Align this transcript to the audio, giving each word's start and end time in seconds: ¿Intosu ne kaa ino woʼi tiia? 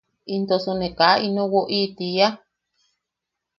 ¿Intosu 0.35 0.71
ne 0.79 0.87
kaa 0.97 1.15
ino 1.27 1.43
woʼi 1.53 1.79
tiia? 1.97 2.27